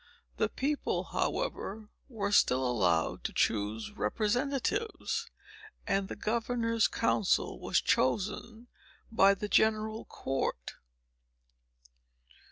[0.37, 5.29] The people, however, were still allowed to choose representatives;
[5.85, 8.65] and the governor's council was chosen
[9.11, 10.73] by the general court."